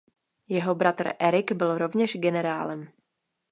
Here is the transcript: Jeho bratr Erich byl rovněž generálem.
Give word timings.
Jeho 0.49 0.75
bratr 0.75 1.11
Erich 1.19 1.51
byl 1.53 1.77
rovněž 1.77 2.15
generálem. 2.17 2.87